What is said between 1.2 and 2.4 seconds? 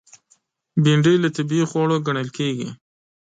له طبیعي خوړو ګڼل